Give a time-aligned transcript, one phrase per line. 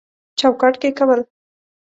[0.39, 1.21] چوکاټ کې کول